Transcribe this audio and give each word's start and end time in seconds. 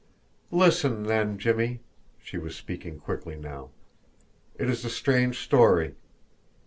"Listen, 0.49 1.03
then, 1.03 1.37
Jimmie!" 1.37 1.79
She 2.23 2.39
was 2.39 2.55
speaking 2.55 2.97
quickly 2.99 3.35
now. 3.35 3.69
"It 4.55 4.67
is 4.67 4.83
a 4.83 4.89
strange 4.89 5.37
story. 5.39 5.93